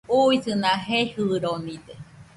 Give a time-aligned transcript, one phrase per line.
[0.17, 1.93] Uisɨna jejɨronide